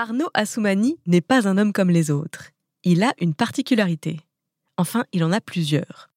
[0.00, 2.50] Arnaud Assoumani n'est pas un homme comme les autres.
[2.84, 4.20] Il a une particularité.
[4.76, 6.08] Enfin, il en a plusieurs.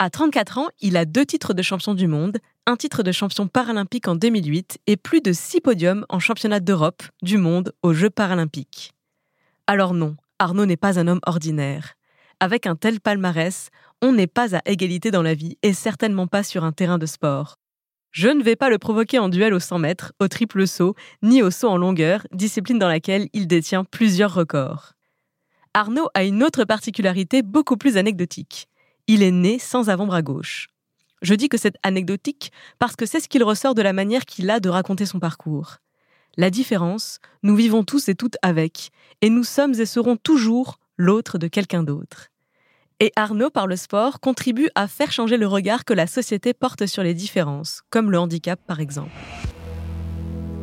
[0.00, 3.46] À 34 ans, il a deux titres de champion du monde, un titre de champion
[3.46, 8.10] paralympique en 2008 et plus de six podiums en championnat d'Europe, du monde, aux Jeux
[8.10, 8.94] paralympiques.
[9.68, 11.94] Alors non, Arnaud n'est pas un homme ordinaire.
[12.40, 13.70] Avec un tel palmarès,
[14.02, 17.06] on n'est pas à égalité dans la vie et certainement pas sur un terrain de
[17.06, 17.57] sport.
[18.10, 21.42] Je ne vais pas le provoquer en duel au 100 mètres, au triple saut, ni
[21.42, 24.94] au saut en longueur, discipline dans laquelle il détient plusieurs records.
[25.74, 28.68] Arnaud a une autre particularité beaucoup plus anecdotique.
[29.06, 30.68] Il est né sans avant-bras gauche.
[31.22, 34.50] Je dis que c'est anecdotique parce que c'est ce qu'il ressort de la manière qu'il
[34.50, 35.76] a de raconter son parcours.
[36.36, 38.90] La différence, nous vivons tous et toutes avec,
[39.22, 42.28] et nous sommes et serons toujours l'autre de quelqu'un d'autre.
[43.00, 46.86] Et Arnaud, par le sport, contribue à faire changer le regard que la société porte
[46.86, 49.12] sur les différences, comme le handicap par exemple.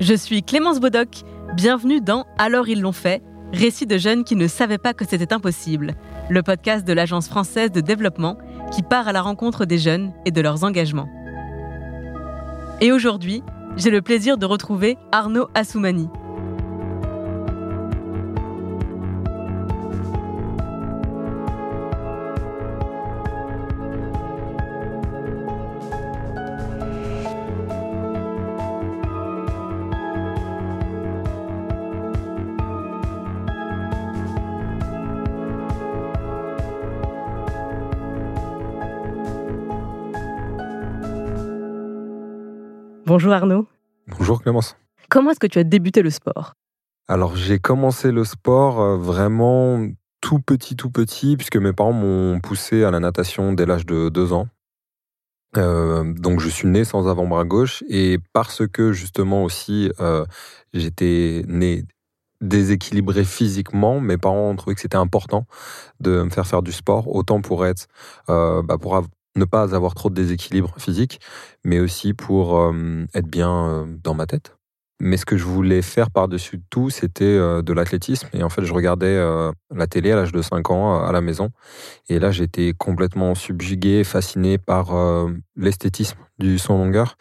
[0.02, 1.22] Je suis Clémence Bodoc,
[1.56, 5.32] bienvenue dans Alors ils l'ont fait, récit de jeunes qui ne savaient pas que c'était
[5.32, 5.96] impossible,
[6.30, 8.38] le podcast de l'Agence française de développement
[8.74, 11.08] qui part à la rencontre des jeunes et de leurs engagements.
[12.82, 13.44] Et aujourd'hui,
[13.78, 16.10] j'ai le plaisir de retrouver Arnaud Assoumani.
[43.16, 43.66] Bonjour Arnaud.
[44.10, 44.76] Bonjour Clémence.
[45.10, 46.52] Comment est-ce que tu as débuté le sport?
[47.08, 49.88] Alors j'ai commencé le sport euh, vraiment
[50.20, 54.10] tout petit, tout petit, puisque mes parents m'ont poussé à la natation dès l'âge de
[54.10, 54.50] deux ans.
[55.56, 60.26] Euh, donc je suis né sans avant-bras gauche et parce que justement aussi euh,
[60.74, 61.86] j'étais né
[62.42, 65.48] déséquilibré physiquement, mes parents ont trouvé que c'était important
[66.02, 67.88] de me faire faire du sport, autant pour être,
[68.28, 68.98] bah, pour
[69.36, 71.20] ne pas avoir trop de déséquilibre physique,
[71.64, 74.56] mais aussi pour euh, être bien euh, dans ma tête.
[75.02, 78.30] Mais ce que je voulais faire par-dessus tout, c'était euh, de l'athlétisme.
[78.34, 79.20] Et en fait, je regardais
[79.74, 81.50] la télé à l'âge de 5 ans à la maison.
[82.08, 84.96] Et là, j'étais complètement subjugué, fasciné par
[85.58, 87.18] l'esthétisme du son longueur.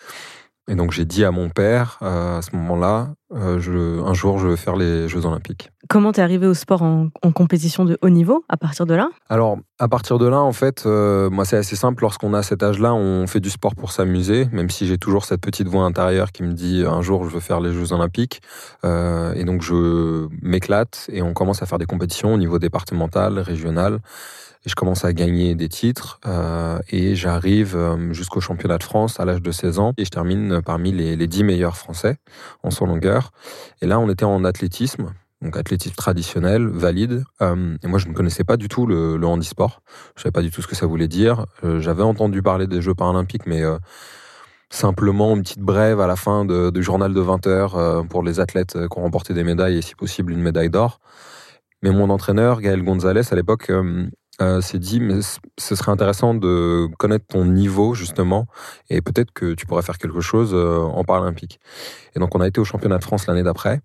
[0.66, 4.38] Et donc j'ai dit à mon père euh, à ce moment-là, euh, je, un jour
[4.38, 5.70] je veux faire les Jeux Olympiques.
[5.90, 9.10] Comment t'es arrivé au sport en, compétition de haut niveau à partir de là?
[9.28, 12.02] Alors à partir de là, en fait, euh, moi c'est assez simple.
[12.02, 15.42] Lorsqu'on a cet âge-là, on fait du sport pour s'amuser, même si j'ai toujours cette
[15.42, 18.40] petite voix intérieure qui me dit un jour je veux faire les Jeux Olympiques.
[18.84, 24.00] et donc je m'éclate et on commence à faire des compétitions au niveau départemental, régional
[24.66, 29.24] je commence à gagner des titres euh, et j'arrive euh, jusqu'au championnat de France à
[29.24, 32.16] l'âge de 16 ans et je termine parmi les, les 10 meilleurs français
[32.62, 33.32] en son longueur.
[33.82, 37.24] Et là, on était en athlétisme, donc athlétisme traditionnel, valide.
[37.42, 39.82] Euh, et moi, je ne connaissais pas du tout le, le handisport.
[40.16, 41.46] Je savais pas du tout ce que ça voulait dire.
[41.62, 43.62] J'avais entendu parler des Jeux paralympiques, mais
[44.70, 48.72] simplement une petite brève à la fin du journal de 20 heures pour les athlètes
[48.72, 51.00] qui ont remporté des médailles et si possible une médaille d'or.
[51.82, 53.70] Mais mon entraîneur, Gaël Gonzalez, à l'époque,
[54.40, 55.20] euh, dit, mais
[55.58, 58.46] ce serait intéressant de connaître ton niveau justement,
[58.90, 61.60] et peut-être que tu pourrais faire quelque chose euh, en paralympique.
[62.16, 63.80] Et donc on a été au championnat de France l'année d'après,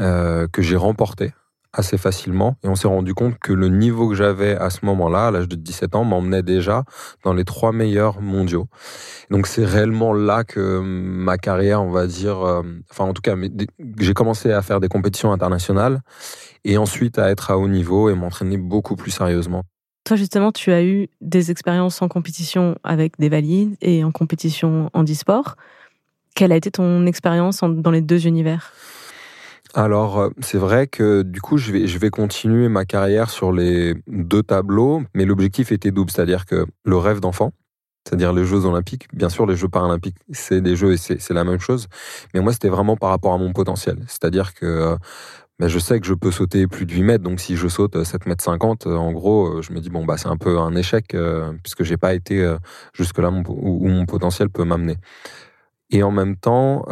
[0.00, 1.32] euh, que j'ai remporté
[1.76, 5.28] assez facilement, et on s'est rendu compte que le niveau que j'avais à ce moment-là,
[5.28, 6.84] à l'âge de 17 ans, m'emmenait déjà
[7.22, 8.66] dans les trois meilleurs mondiaux.
[9.30, 13.36] Donc c'est réellement là que ma carrière, on va dire, euh, enfin en tout cas,
[13.98, 16.00] j'ai commencé à faire des compétitions internationales,
[16.64, 19.62] et ensuite à être à haut niveau et m'entraîner beaucoup plus sérieusement.
[20.04, 24.88] Toi, justement, tu as eu des expériences en compétition avec des valides et en compétition
[24.92, 25.56] en e-sport.
[26.36, 28.72] Quelle a été ton expérience dans les deux univers?
[29.76, 33.52] Alors, euh, c'est vrai que du coup, je vais, je vais continuer ma carrière sur
[33.52, 37.52] les deux tableaux, mais l'objectif était double, c'est-à-dire que le rêve d'enfant,
[38.04, 39.06] c'est-à-dire les Jeux Olympiques.
[39.12, 41.88] Bien sûr, les Jeux Paralympiques, c'est des Jeux et c'est la même chose.
[42.34, 43.98] Mais moi, c'était vraiment par rapport à mon potentiel.
[44.08, 44.96] C'est-à-dire que euh,
[45.58, 48.02] ben, je sais que je peux sauter plus de 8 mètres, donc si je saute
[48.04, 50.76] 7 mètres 50, en gros, euh, je me dis bon bah c'est un peu un
[50.76, 52.58] échec euh, puisque j'ai pas été euh,
[52.92, 54.96] jusque là où, mon potentiel peut m'amener.
[55.90, 56.84] Et en même temps,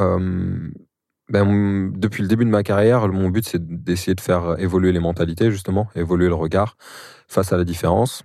[1.31, 5.01] ben, depuis le début de ma carrière, mon but c'est d'essayer de faire évoluer les
[5.01, 6.77] mentalités justement, évoluer le regard
[7.29, 8.25] face à la différence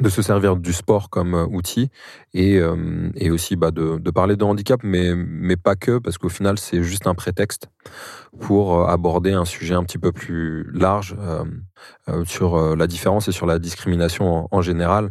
[0.00, 1.90] de se servir du sport comme euh, outil
[2.32, 6.28] et, euh, et aussi bah, de, parler de handicap, mais, mais pas que, parce qu'au
[6.28, 7.68] final, c'est juste un prétexte
[8.40, 11.16] pour euh, aborder un sujet un petit peu plus large
[12.08, 15.10] euh, sur la différence et sur la discrimination en, général.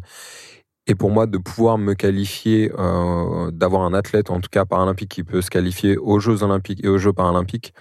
[0.87, 5.09] Et pour moi, de pouvoir me qualifier, euh, d'avoir un athlète, en tout cas paralympique,
[5.09, 7.73] qui peut se qualifier aux Jeux olympiques et aux Jeux paralympiques,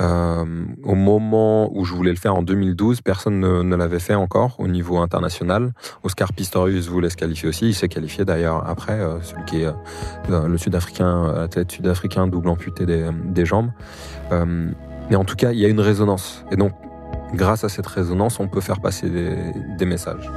[0.00, 4.66] au moment où je voulais le faire en 2012, personne ne, l'avait fait encore au
[4.66, 5.72] niveau international.
[6.02, 7.68] Oscar Pistorius voulait se qualifier aussi.
[7.68, 9.70] Il s'est qualifié d'ailleurs après, celui qui est
[10.28, 13.70] le Sud-Africain, tête sud-africain double amputé des, des jambes.
[14.32, 16.44] mais en tout cas, il y a une résonance.
[16.50, 16.72] Et donc,
[17.34, 20.30] grâce à cette résonance, on peut faire passer des, messages.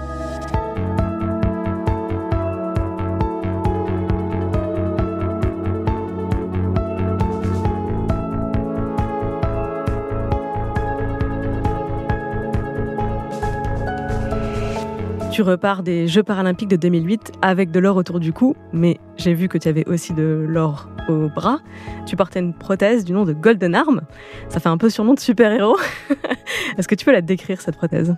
[15.35, 19.33] Tu repars des Jeux paralympiques de 2008 avec de l'or autour du cou, mais j'ai
[19.33, 21.59] vu que tu avais aussi de l'or au bras.
[22.05, 23.99] Tu portais une prothèse du nom de Golden Arm.
[24.47, 25.77] Ça fait un peu surnom de super-héros.
[26.77, 28.15] Est-ce que tu peux la décrire, cette prothèse?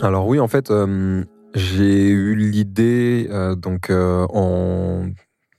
[0.00, 1.24] Alors oui, en fait, euh,
[1.56, 5.06] j'ai eu l'idée euh, donc euh, en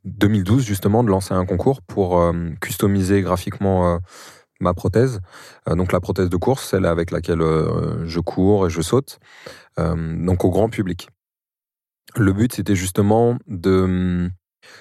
[0.05, 2.23] 2012 justement de lancer un concours pour
[2.61, 3.99] customiser graphiquement
[4.59, 5.21] ma prothèse.
[5.67, 9.19] donc la prothèse de course, celle avec laquelle je cours et je saute,
[9.77, 11.09] donc au grand public.
[12.15, 14.29] Le but, c'était justement de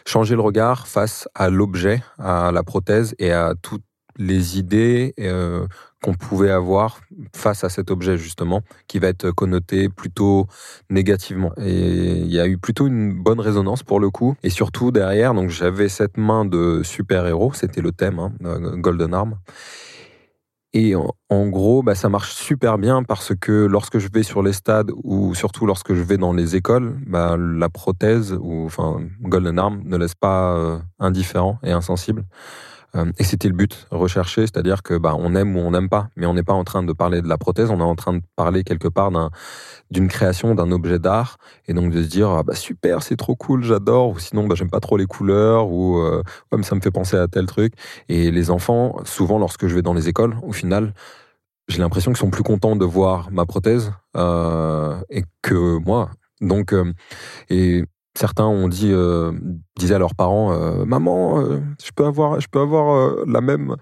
[0.06, 3.84] changer le regard face à l'objet, à la prothèse et à toutes
[4.16, 5.66] les idées euh,
[6.02, 7.00] qu'on pouvait avoir
[7.34, 10.46] face à cet objet justement, qui va être connoté plutôt
[10.90, 11.52] négativement.
[11.58, 14.36] Et il y a eu plutôt une bonne résonance pour le coup.
[14.42, 19.14] Et surtout derrière, donc j'avais cette main de super-héros, c'était le thème, hein, euh, Golden
[19.14, 19.36] Arm.
[20.74, 24.52] Et en, gros, bah, ça marche super bien parce que lorsque je vais sur les
[24.52, 29.58] stades ou surtout lorsque je vais dans les écoles, bah, la prothèse ou enfin Golden
[29.58, 32.26] Arm ne laisse pas euh, indifférent et insensible.
[32.94, 36.08] Euh, et c'était le but recherché, c'est-à-dire que bah, on aime ou on n'aime pas,
[36.16, 38.14] mais on n'est pas en train de parler de la prothèse, on est en train
[38.14, 39.10] de parler quelque part
[39.90, 41.36] d'une création, d'un objet d'art,
[41.66, 44.54] et donc de se dire ah, bah super, c'est trop cool, j'adore, ou sinon bah
[44.54, 46.22] j'aime pas trop les couleurs, ou euh,
[46.62, 47.74] ça me fait penser à tel truc.
[48.08, 50.94] Et les enfants, souvent lorsque je vais dans les écoles, au final,
[51.68, 56.10] j'ai l'impression qu'ils sont plus contents de voir ma prothèse euh, et que moi.
[56.40, 56.74] Donc,
[57.50, 57.84] et
[58.18, 59.30] Certains ont dit, euh,
[59.76, 63.76] disaient à leurs parents, euh, maman, euh, je peux avoir, je peux avoir la même?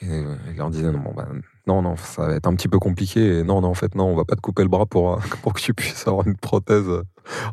[0.00, 1.28] Et ils leur disaient non, bah,
[1.66, 3.40] non, non, ça va être un petit peu compliqué.
[3.40, 5.52] Et non, non, en fait, non, on va pas te couper le bras pour pour
[5.52, 6.88] que tu puisses avoir une prothèse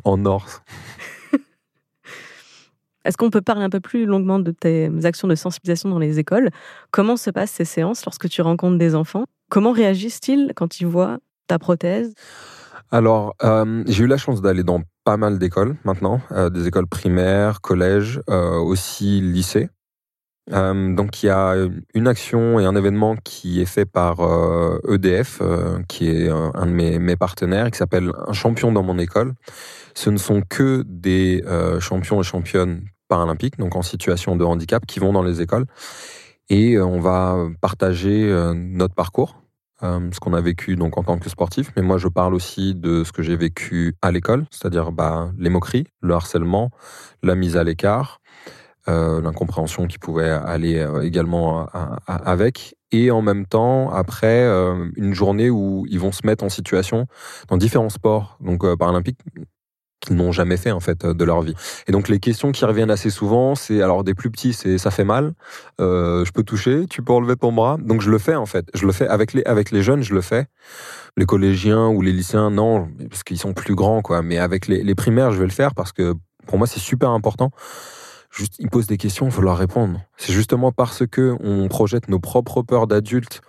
[0.04, 0.46] en or.
[3.04, 6.18] Est-ce qu'on peut parler un peu plus longuement de tes actions de sensibilisation dans les
[6.18, 6.48] écoles?
[6.90, 9.24] Comment se passent ces séances lorsque tu rencontres des enfants?
[9.50, 12.14] Comment réagissent-ils quand ils voient ta prothèse?
[12.90, 13.36] Alors,
[13.86, 18.20] j'ai eu la chance d'aller dans pas mal d'écoles maintenant, euh, des écoles primaires, collèges,
[18.30, 19.68] euh, aussi lycées.
[20.52, 21.56] Euh, donc il y a
[21.94, 24.20] une action et un événement qui est fait par
[24.88, 29.00] EDF, e qui est un de mes, mes partenaires, qui s'appelle Un champion dans mon
[29.00, 29.34] école.
[29.94, 31.42] Ce ne sont que des
[31.80, 35.66] champions et championnes paralympiques, donc en situation de handicap, qui vont dans les écoles.
[36.50, 39.40] Et on va partager notre parcours
[39.82, 42.74] euh, ce qu'on a vécu donc en tant que sportif, mais moi je parle aussi
[42.74, 46.70] de ce que j'ai vécu à l'école, c'est-à-dire bah, les moqueries, le harcèlement,
[47.22, 48.20] la mise à l'écart,
[48.88, 51.66] euh, l'incompréhension qui pouvait aller euh, également
[52.06, 54.44] avec, et en même temps après
[54.96, 57.06] une journée où ils vont se mettre en situation
[57.48, 59.20] dans différents sports, donc paralympiques,
[60.00, 61.54] qu'ils n'ont jamais fait en fait de leur vie.
[61.86, 64.90] Et donc les questions qui reviennent assez souvent, c'est alors des plus petits, c'est ça
[64.90, 65.34] fait mal,
[65.80, 67.76] euh, je peux toucher, tu peux enlever ton bras.
[67.78, 70.14] Donc je le fais en fait, je le fais avec les avec les jeunes, je
[70.14, 70.46] le fais.
[71.16, 74.22] Les collégiens ou les lycéens, non, parce qu'ils sont plus grands quoi.
[74.22, 76.14] Mais avec les, les primaires, je vais le faire parce que
[76.46, 77.50] pour moi c'est super important.
[78.30, 80.00] Juste, ils posent des questions, il faut leur répondre.
[80.16, 83.42] C'est justement parce que on projette nos propres peurs d'adultes.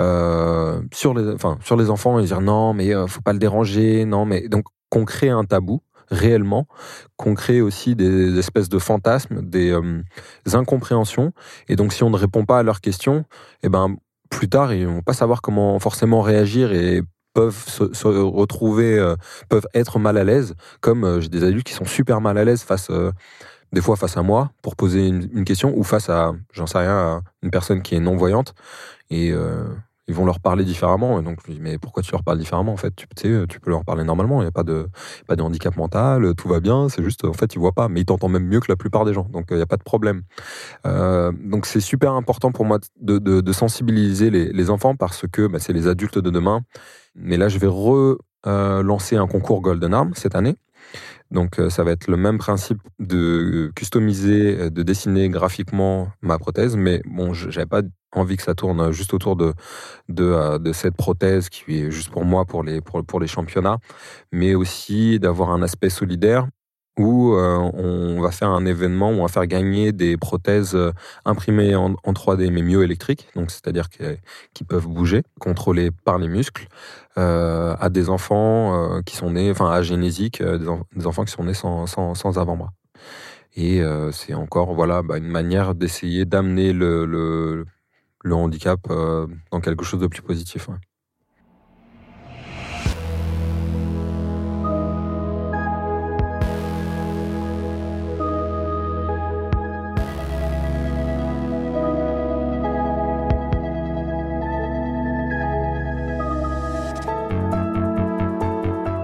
[0.00, 3.38] Euh, sur les, enfin, sur les enfants et dire non, mais euh, faut pas le
[3.38, 5.80] déranger, non, mais donc qu'on crée un tabou
[6.10, 6.66] réellement,
[7.16, 10.02] qu'on crée aussi des espèces de fantasmes, des, euh,
[10.52, 11.32] incompréhensions.
[11.68, 13.24] Et donc, si on ne répond pas à leurs questions,
[13.62, 13.96] eh ben,
[14.28, 19.14] plus tard, ils vont pas savoir comment forcément réagir et peuvent se, retrouver, euh,
[19.48, 20.54] peuvent être mal à l'aise.
[20.80, 22.90] Comme euh, j'ai des adultes qui sont super mal à l'aise face,
[23.72, 27.22] des fois face à moi pour poser une, question ou face à, j'en sais rien,
[27.42, 28.54] une personne qui est non voyante.
[29.10, 29.32] Et
[30.10, 31.22] ils vont leur parler différemment.
[31.22, 33.06] Donc, je dis, mais pourquoi tu leur parles différemment En fait, tu,
[33.60, 34.40] peux leur parler normalement.
[34.40, 34.88] Il n'y a pas de,
[35.38, 36.88] handicap mental, tout va bien.
[36.88, 39.04] C'est juste, en fait, ils voient pas, mais ils t'entendent même mieux que la plupart
[39.04, 39.28] des gens.
[39.30, 40.22] Donc, il n'y a pas de problème.
[40.84, 45.72] Euh, donc, c'est super important pour moi de, sensibiliser les, enfants parce que bah, c'est
[45.72, 46.62] les adultes de demain.
[47.14, 50.56] Mais là, je vais relancer un concours Golden Arm cette année.
[51.30, 57.02] Donc ça va être le même principe de customiser, de dessiner graphiquement ma prothèse, mais
[57.04, 59.52] bon, j'avais pas envie que ça tourne juste autour de,
[60.18, 63.78] euh, de, cette prothèse qui est juste pour moi, pour les, pour, pour les championnats,
[64.32, 66.46] mais aussi d'avoir un aspect solidaire
[66.98, 70.76] où on va faire un événement où on va faire gagner des prothèses
[71.24, 76.66] imprimées en, 3D mais myoélectriques, donc c'est-à-dire qui peuvent bouger, contrôlées par les muscles,
[77.16, 81.86] à des enfants qui sont nés, enfin agénésiques, des, des, enfants qui sont nés sans,
[81.86, 82.72] sans, avant-bras.
[83.56, 83.80] Et
[84.12, 87.64] c'est encore voilà bah, une manière d'essayer d'amener le,
[88.22, 90.68] le, handicap dans quelque chose de plus positif.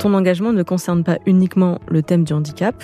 [0.07, 2.81] Ton engagement ne concerne pas uniquement le thème du handicap.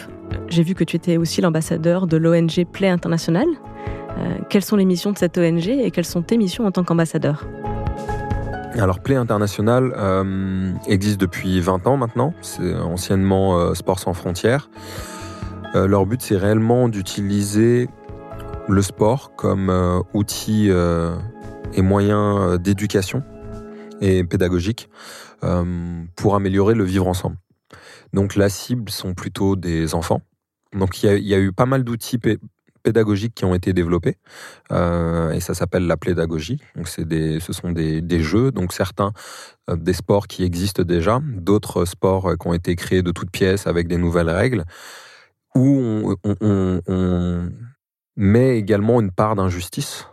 [0.48, 3.46] J'ai vu que tu étais aussi l'ambassadeur de l'ONG Play International.
[4.18, 6.84] Euh, quelles sont les missions de cette ONG et quelles sont tes missions en tant
[6.84, 7.46] qu'ambassadeur?
[8.74, 14.70] Alors Play International euh, existe depuis 20 ans maintenant, c'est anciennement euh, Sport sans frontières.
[15.74, 17.88] leur but c'est réellement d'utiliser
[18.68, 20.70] le sport comme outil
[21.74, 23.22] et moyen d'éducation
[24.00, 24.88] et pédagogique
[26.16, 27.36] pour améliorer le vivre ensemble.
[28.12, 30.20] Donc la cible sont plutôt des enfants.
[30.72, 32.18] Donc il y, a eu pas mal d'outils
[32.82, 34.16] pédagogiques qui ont été développés
[34.70, 36.60] euh, et ça s'appelle la pédagogie.
[36.76, 38.50] Donc c'est des, ce sont des, jeux.
[38.50, 39.12] Donc certains
[39.70, 43.30] euh, des sports qui existent déjà, d'autres sports euh, qui ont été créés de toutes
[43.30, 44.64] pièces avec des nouvelles règles,
[45.54, 47.50] où on,
[48.14, 50.06] met également une part d'injustice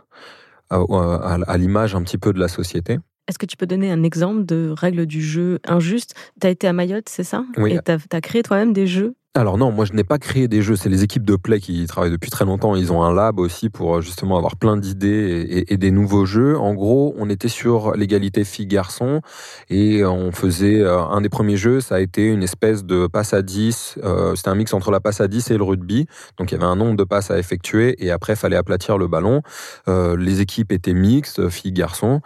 [0.70, 2.98] à l'image un petit peu de la société.
[3.28, 6.14] Est-ce que tu peux donner un exemple de règle du jeu injuste?
[6.40, 7.44] Tu as été à Mayotte, c'est ça?
[7.58, 7.74] Oui.
[7.74, 10.60] Et tu as, créé toi-même des jeux alors non, moi je n'ai pas créé des
[10.60, 12.74] jeux, c'est les équipes de Play qui travaillent depuis très longtemps.
[12.74, 16.58] Ils ont un lab aussi pour euh, justement avoir plein d'idées et, des nouveaux jeux.
[16.58, 19.20] En gros, on était sur l'égalité filles-garçons
[19.68, 23.32] et on faisait euh, un des premiers jeux, ça a été une espèce de passe
[23.32, 24.00] à 10.
[24.02, 26.06] Euh, c'était un mix entre la passe à 10 et le rugby.
[26.36, 29.06] Donc il y avait un nombre de passes à effectuer et après fallait aplatir le
[29.06, 29.42] ballon.
[29.86, 32.20] les équipes étaient mixtes, filles-garçons.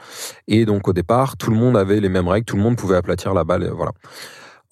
[0.48, 2.96] Et donc au départ, tout le monde avait les mêmes règles, tout le monde pouvait
[2.96, 3.70] aplatir la balle.
[3.76, 3.92] Voilà.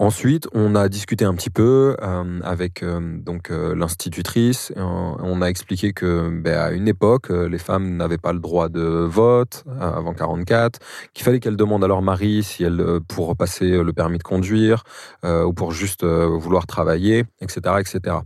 [0.03, 4.73] Ensuite, on a discuté un petit peu euh, avec euh, donc euh, l'institutrice.
[4.77, 8.81] on a expliqué que, ben, à une époque, les femmes n'avaient pas le droit de
[8.81, 10.81] vote avant 44,
[11.15, 14.83] qu'il fallait qu'elles demandent à leur mari si elles pour passer le permis de conduire
[15.23, 18.17] ou pour juste vouloir travailler, etc., etc.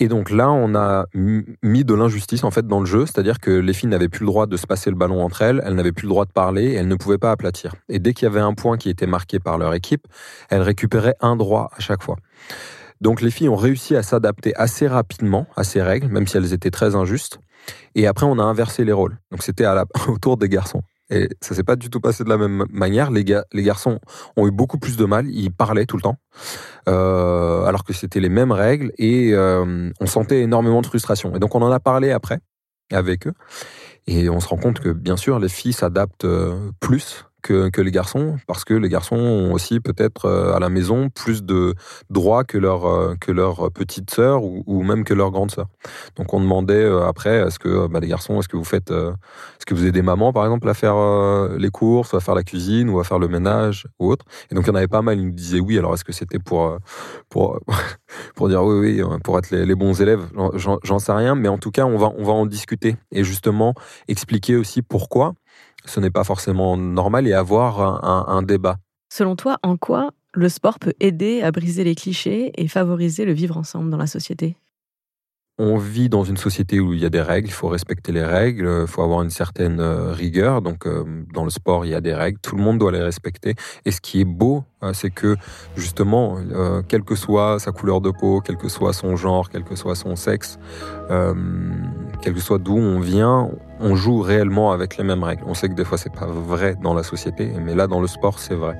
[0.00, 3.50] Et donc là, on a mis de l'injustice en fait dans le jeu, c'est-à-dire que
[3.50, 5.92] les filles n'avaient plus le droit de se passer le ballon entre elles, elles n'avaient
[5.92, 7.74] plus le droit de parler, elles ne pouvaient pas aplatir.
[7.88, 10.06] Et dès qu'il y avait un point qui était marqué par leur équipe,
[10.50, 12.16] elles récupéraient un droit à chaque fois.
[13.00, 16.52] Donc les filles ont réussi à s'adapter assez rapidement à ces règles, même si elles
[16.52, 17.38] étaient très injustes.
[17.94, 19.18] Et après, on a inversé les rôles.
[19.30, 19.66] Donc c'était
[20.08, 20.82] autour des garçons.
[21.10, 23.10] Et ça s'est pas du tout passé de la même manière.
[23.10, 23.98] Les, les garçons
[24.36, 25.28] ont eu beaucoup plus de mal.
[25.28, 26.16] Ils parlaient tout le temps,
[26.88, 31.34] euh, alors que c'était les mêmes règles et euh, on sentait énormément de frustration.
[31.36, 32.38] Et donc on en a parlé après
[32.92, 33.34] avec eux
[34.06, 37.90] et on se rend compte que bien sûr les filles s'adaptent euh, plus que, les
[37.90, 41.74] garçons, parce que les garçons ont aussi peut-être euh, à la maison plus de
[42.08, 45.66] droits que leur, euh, que leur petite sœur ou, même que leur grande sœur.
[46.16, 49.66] Donc on demandait euh, après, est-ce que bah, les garçons, est-ce que vous faites, est-ce
[49.66, 50.96] que vous aidez maman par exemple à faire
[51.58, 54.24] les courses, ou à faire la cuisine, ou à faire le ménage ou autre?
[54.50, 55.78] Et donc il y en avait pas mal, ils nous disaient oui.
[55.78, 56.78] Alors est-ce que c'était pour
[57.28, 57.60] pour
[58.34, 60.22] pour dire oui oui pour être les, les bons élèves?
[60.54, 63.74] J'en sais rien, mais en tout cas on va on va en discuter et justement
[64.08, 65.34] expliquer aussi pourquoi
[65.84, 68.78] ce n'est pas forcément normal et avoir un, débat.
[69.12, 73.32] Selon toi, en quoi le sport peut aider à briser les clichés et favoriser le
[73.32, 74.56] vivre ensemble dans la société?
[75.56, 78.24] On vit dans une société où il y a des règles, il faut respecter les
[78.24, 80.62] règles, il faut avoir une certaine euh, rigueur.
[80.62, 83.00] Donc, euh, dans le sport, il y a des règles, tout le monde doit les
[83.00, 83.54] respecter.
[83.84, 85.36] Et ce qui est beau, euh, c'est que
[85.76, 86.38] justement,
[86.88, 89.94] quelle que soit sa couleur de peau, quel que soit son genre, quel que soit
[89.94, 90.58] son sexe,
[91.08, 93.48] quel que soit d'où on vient,
[93.80, 95.44] on joue réellement avec les mêmes règles.
[95.46, 98.06] On sait que des fois, c'est pas vrai dans la société, mais là, dans le
[98.06, 98.76] sport, c'est vrai.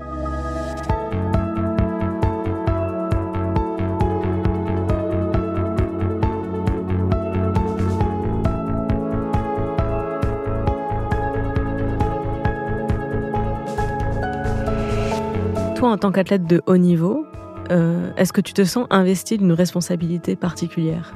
[15.95, 17.25] en tant qu'athlète de haut niveau,
[17.71, 21.15] euh, est-ce que tu te sens investi d'une responsabilité particulière?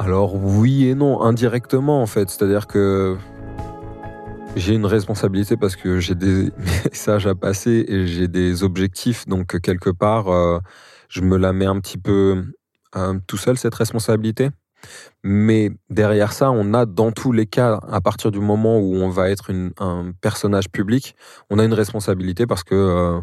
[0.00, 2.30] Alors oui et non, indirectement en fait.
[2.30, 3.18] C'est-à-dire que
[4.56, 6.50] j'ai une responsabilité parce que j'ai des
[6.90, 9.28] messages à passer et j'ai des objectifs.
[9.28, 10.58] Donc quelque part, euh,
[11.10, 12.46] je me la mets un petit peu
[12.96, 14.48] euh, tout seul, cette responsabilité.
[15.22, 19.10] Mais derrière ça, on a dans tous les cas, à partir du moment où on
[19.10, 21.14] va être un personnage public,
[21.50, 23.20] on a une responsabilité parce que euh,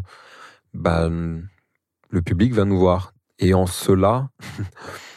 [0.74, 3.14] bah, le public va nous voir.
[3.40, 4.28] Et en cela,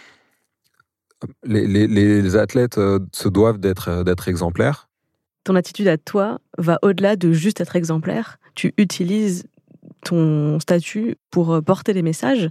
[1.44, 4.90] les, athlètes euh, se doivent d'être d'être exemplaires.
[5.44, 8.38] Ton attitude à toi va au-delà de juste être exemplaire.
[8.56, 9.48] Tu utilises
[10.04, 12.50] ton statut pour porter des messages.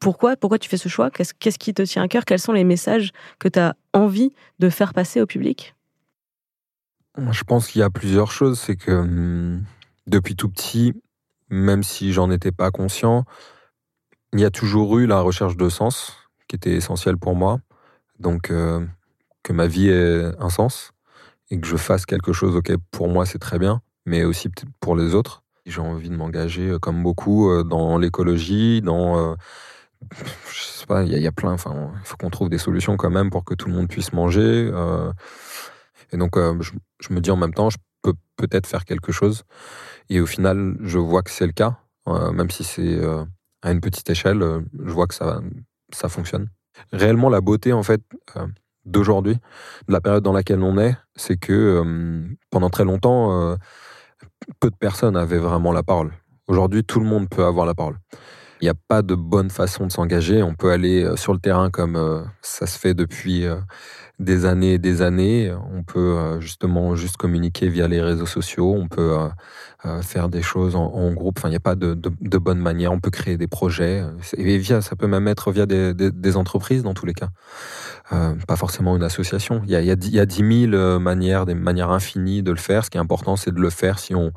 [0.00, 1.10] pourquoi, pourquoi tu fais ce choix?
[1.10, 2.24] Qu'est-ce, qu'est-ce qui te tient à cœur?
[2.24, 5.74] Quels sont les messages que tu as envie de faire passer au public?
[7.30, 8.58] Je pense qu'il y a plusieurs choses.
[8.58, 9.64] C'est que hum,
[10.06, 10.94] depuis tout petit,
[11.48, 13.24] même si j'en étais pas conscient,
[14.32, 16.16] il y a toujours eu la recherche de sens
[16.48, 17.58] qui était essentielle pour moi.
[18.18, 18.84] Donc, euh,
[19.42, 20.92] que ma vie ait un sens
[21.50, 24.48] et que je fasse quelque chose, ok, pour moi c'est très bien, mais aussi
[24.80, 25.42] pour les autres.
[25.66, 29.36] J'ai envie de m'engager, euh, comme beaucoup, euh, dans l'écologie, dans.
[30.10, 31.52] je sais pas, il y, a plein.
[31.52, 34.12] Enfin, il faut qu'on trouve des solutions quand même pour que tout le monde puisse
[34.12, 34.70] manger.
[36.12, 39.44] Et donc, euh, je, me dis en même temps, je peux peut-être faire quelque chose.
[40.08, 43.24] Et au final, je vois que c'est le cas, euh, même si c'est euh,
[43.62, 44.44] à une petite échelle,
[44.78, 45.40] je vois que ça,
[45.92, 46.48] ça fonctionne.
[46.92, 48.00] Réellement, la beauté, en fait,
[48.84, 49.34] d'aujourd'hui,
[49.88, 53.56] de la période dans laquelle on est, c'est que pendant très longtemps,
[54.60, 56.12] peu de personnes avaient vraiment la parole.
[56.48, 57.98] Aujourd'hui, tout le monde peut avoir la parole.
[58.62, 60.42] Il n'y a pas de bonne façon de s'engager.
[60.42, 63.44] On peut aller sur le terrain comme ça se fait depuis
[64.22, 65.52] des années et des années.
[65.74, 69.28] On peut euh, justement juste communiquer via les réseaux sociaux, on peut euh,
[69.84, 71.38] euh, faire des choses en, groupe.
[71.38, 71.94] Enfin, il n'y a pas de,
[72.38, 72.92] bonne manière.
[72.92, 74.04] On peut créer des projets.
[74.22, 77.28] Ça peut même être via des, entreprises dans tous les cas.
[78.10, 79.62] pas forcément une association.
[79.66, 79.90] Il y
[80.20, 82.84] a, 10 000 manières, des manières infinies de le faire.
[82.84, 84.32] Ce qui est important, c'est de le faire si on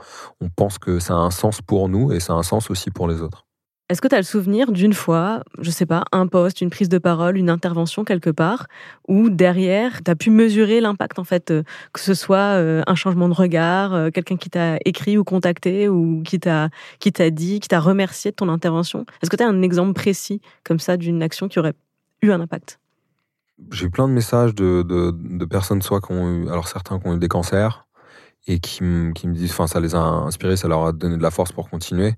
[0.55, 3.08] pense que ça a un sens pour nous et ça a un sens aussi pour
[3.08, 3.44] les autres.
[3.87, 6.89] Est-ce que tu as le souvenir d'une fois, je sais pas, un poste, une prise
[6.89, 8.65] de parole, une intervention quelque part,
[9.07, 11.61] où derrière, tu as pu mesurer l'impact, en fait, euh,
[11.93, 15.87] que ce soit euh, un changement de regard, euh, quelqu'un qui t'a écrit ou contacté,
[15.87, 16.69] ou qui t'a
[17.29, 19.05] dit, qui t'a remercié de ton intervention?
[19.21, 21.75] Est-ce que tu as un exemple précis, comme ça, d'une action qui aurait
[22.23, 22.79] eu un impact?
[23.71, 27.07] J'ai eu plein de messages de, de, personnes, soit qui ont eu, alors certains qui
[27.07, 27.85] ont eu des cancers,
[28.47, 28.79] et qui,
[29.13, 31.51] qui me disent, enfin, ça les a inspirés, ça leur a donné de la force
[31.51, 32.15] pour continuer.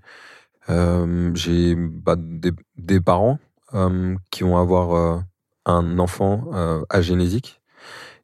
[0.69, 3.39] Euh, j'ai bah, des, parents
[3.73, 5.19] euh, qui vont avoir euh,
[5.65, 6.51] un enfant
[6.89, 7.61] agénésique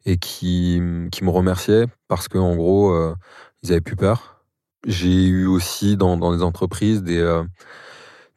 [0.05, 2.95] et qui, qui me remerciaient parce que en gros,
[3.63, 4.45] ils avaient plus peur.
[4.85, 7.21] J'ai eu aussi dans, dans les entreprises des,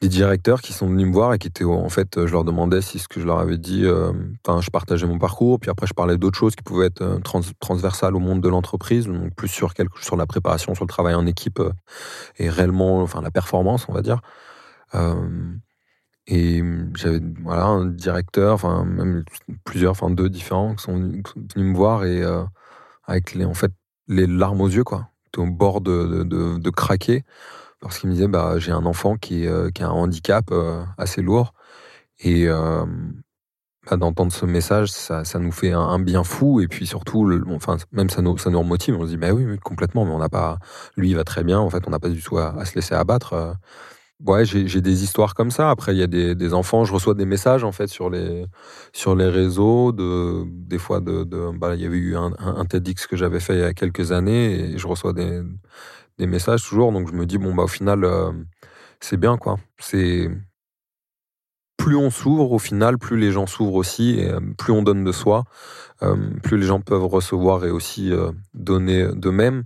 [0.00, 2.82] des directeurs qui sont venus me voir et qui étaient en fait je leur demandais
[2.82, 4.12] si ce que je leur avais dit euh,
[4.44, 7.18] enfin je partageais mon parcours puis après je parlais d'autres choses qui pouvaient être euh,
[7.60, 11.14] transversales au monde de l'entreprise donc plus sur quelque sur la préparation sur le travail
[11.14, 11.72] en équipe euh,
[12.36, 14.20] et réellement enfin la performance on va dire.
[16.28, 16.60] Et
[16.94, 19.24] j'avais voilà un directeur enfin même
[19.64, 21.22] plusieurs enfin deux différents qui sont venus,
[21.56, 22.22] me voir et
[23.04, 23.72] avec les en fait
[24.08, 25.08] les larmes aux yeux quoi.
[25.36, 27.22] Au bord de, de, de craquer
[27.86, 31.22] parce qu'il me disait bah, j'ai un enfant qui, euh, a un handicap euh, assez
[31.22, 31.54] lourd
[32.18, 32.84] et euh,
[33.88, 37.24] bah, d'entendre ce message ça, nous fait un, bien fou et puis surtout
[37.92, 40.58] même ça nous ça remotive on se dit bah oui, complètement mais on n'a pas
[40.96, 42.94] lui il va très bien en fait on n'a pas du tout à, se laisser
[42.94, 43.56] abattre
[44.24, 45.68] Ouais, j'ai des histoires comme ça.
[45.68, 46.86] Après, il y a des, enfants.
[46.86, 48.48] Je reçois des messages en fait sur les
[49.28, 49.92] réseaux.
[49.92, 53.62] De des fois, bah, il y avait eu un, TEDx que j'avais fait il y
[53.62, 55.42] a quelques années je reçois des
[56.18, 56.92] des messages toujours.
[56.92, 58.32] Donc je me dis, bon, bah au final, euh,
[59.00, 59.56] c'est bien, quoi.
[59.78, 60.28] C'est.
[61.76, 65.04] Plus on s'ouvre, au final, plus les gens s'ouvrent aussi, et euh, plus on donne
[65.04, 65.44] de soi,
[66.02, 68.10] euh, plus les gens peuvent recevoir et aussi
[68.54, 69.64] donner d'eux-mêmes.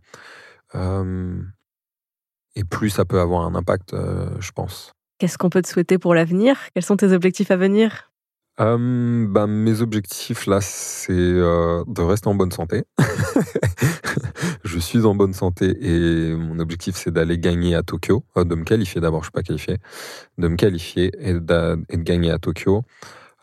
[2.56, 3.94] et plus ça peut avoir un impact,
[4.38, 4.92] je pense.
[5.18, 6.58] Qu'est-ce qu'on peut te souhaiter pour l'avenir?
[6.74, 8.09] Quels sont tes objectifs à venir?
[8.60, 12.84] Euh, bah, mes objectifs là, c'est euh, de rester en bonne santé.
[14.64, 18.54] je suis en bonne santé et mon objectif c'est d'aller gagner à Tokyo, euh, de
[18.54, 19.78] me qualifier d'abord, je suis pas qualifié,
[20.38, 22.82] de me qualifier et, de gagner à Tokyo.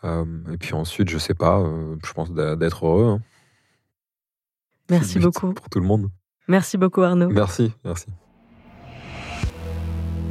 [0.04, 1.64] et puis ensuite, je sais pas,
[2.04, 3.06] je pense d'être heureux.
[3.06, 3.20] Hein.
[4.90, 5.52] Merci beaucoup.
[5.52, 6.08] Pour tout le monde.
[6.46, 7.28] Merci beaucoup Arnaud.
[7.28, 8.06] Merci, merci.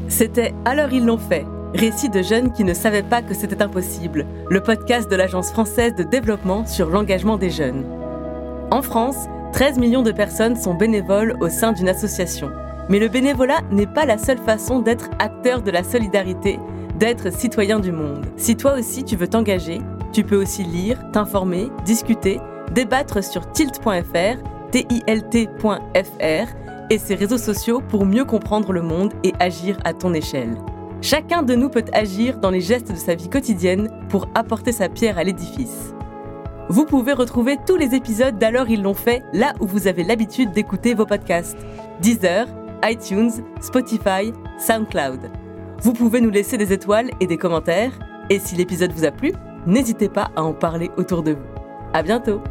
[0.08, 4.26] C'était Alors ils l'ont fait Récit de jeunes qui ne savaient pas que c'était impossible,
[4.50, 7.86] le podcast de l'Agence française de développement sur l'engagement des jeunes.
[8.72, 12.52] En France, 13 millions de personnes sont bénévoles au sein d'une association.
[12.90, 16.58] Mais le bénévolat n'est pas la seule façon d'être acteur de la solidarité,
[16.98, 18.26] d'être citoyen du monde.
[18.38, 19.82] Si toi aussi tu veux t'engager,
[20.14, 22.40] tu peux aussi lire, t'informer, discuter,
[22.72, 24.38] débattre sur tilt.fr,
[24.72, 26.48] tilt.fr
[26.90, 30.56] et ses réseaux sociaux pour mieux comprendre le monde et agir à ton échelle.
[31.10, 34.90] Chacun de nous peut agir dans les gestes de sa vie quotidienne pour apporter sa
[34.90, 35.94] pierre à l'édifice.
[36.68, 40.52] Vous pouvez retrouver tous les épisodes d'Alors ils l'ont fait là où vous avez l'habitude
[40.52, 41.66] d'écouter vos podcasts.
[42.02, 42.46] Deezer,
[42.84, 45.32] iTunes, Spotify, SoundCloud.
[45.80, 47.98] Vous pouvez nous laisser des étoiles et des commentaires.
[48.30, 49.32] Et si l'épisode vous a plu,
[49.66, 51.48] n'hésitez pas à en parler autour de vous.
[51.94, 52.42] À bientôt!